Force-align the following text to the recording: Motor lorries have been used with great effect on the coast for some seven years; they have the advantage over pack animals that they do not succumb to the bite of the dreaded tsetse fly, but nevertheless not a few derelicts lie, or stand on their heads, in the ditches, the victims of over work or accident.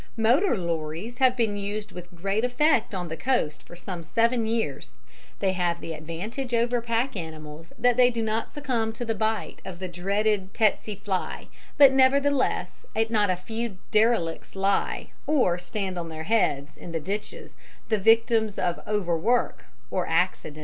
Motor 0.17 0.57
lorries 0.57 1.19
have 1.19 1.37
been 1.37 1.55
used 1.55 1.91
with 1.91 2.09
great 2.15 2.43
effect 2.43 2.95
on 2.95 3.07
the 3.07 3.15
coast 3.15 3.61
for 3.61 3.75
some 3.75 4.01
seven 4.01 4.47
years; 4.47 4.95
they 5.37 5.51
have 5.53 5.79
the 5.79 5.93
advantage 5.93 6.55
over 6.55 6.81
pack 6.81 7.15
animals 7.15 7.71
that 7.77 7.97
they 7.97 8.09
do 8.09 8.23
not 8.23 8.51
succumb 8.51 8.93
to 8.93 9.05
the 9.05 9.13
bite 9.13 9.61
of 9.63 9.77
the 9.77 9.87
dreaded 9.87 10.55
tsetse 10.55 10.95
fly, 11.03 11.49
but 11.77 11.91
nevertheless 11.93 12.83
not 13.11 13.29
a 13.29 13.35
few 13.35 13.77
derelicts 13.91 14.55
lie, 14.55 15.11
or 15.27 15.59
stand 15.59 15.99
on 15.99 16.09
their 16.09 16.23
heads, 16.23 16.77
in 16.77 16.93
the 16.93 16.99
ditches, 16.99 17.55
the 17.89 17.99
victims 17.99 18.57
of 18.57 18.79
over 18.87 19.15
work 19.15 19.65
or 19.91 20.07
accident. 20.07 20.57